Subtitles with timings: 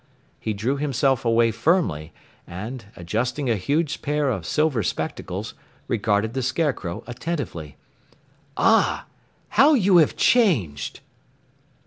[0.39, 2.11] He drew himself away firmly
[2.47, 5.53] and, adjusting a huge pair of silver spectacles,
[5.87, 7.77] regarded the Scarecrow attentively.
[8.57, 9.05] "Ah,
[9.49, 11.01] how you have changed!"